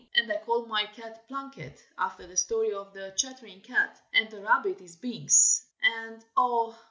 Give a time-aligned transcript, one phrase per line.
[0.15, 4.41] And I call my cat Plunket, after the story of the Chattering Cat, and the
[4.41, 6.75] rabbit is Binks, and oh!